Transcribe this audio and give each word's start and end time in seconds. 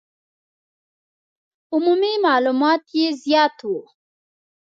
عمومي 1.73 2.13
معلومات 2.25 2.83
یې 2.97 3.07
زیات 3.23 3.55
وو. 3.69 3.79